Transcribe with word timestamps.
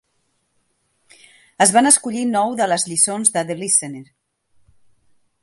Es 1.65 1.73
van 1.75 1.89
escollir 1.89 2.25
nou 2.31 2.57
de 2.63 2.69
les 2.73 2.87
lliçons 2.93 3.35
de 3.37 3.45
The 3.51 3.59
Listener. 3.61 4.05